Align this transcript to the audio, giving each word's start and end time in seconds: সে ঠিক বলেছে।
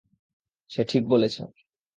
সে 0.69 0.81
ঠিক 0.83 1.03
বলেছে। 1.07 1.41